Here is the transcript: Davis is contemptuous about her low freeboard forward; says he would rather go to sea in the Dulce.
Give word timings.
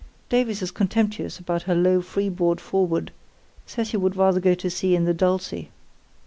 Davis 0.29 0.63
is 0.63 0.71
contemptuous 0.71 1.37
about 1.37 1.61
her 1.69 1.75
low 1.75 2.01
freeboard 2.01 2.59
forward; 2.59 3.11
says 3.67 3.91
he 3.91 3.97
would 3.97 4.15
rather 4.15 4.39
go 4.39 4.55
to 4.55 4.67
sea 4.67 4.95
in 4.95 5.05
the 5.05 5.13
Dulce. 5.13 5.53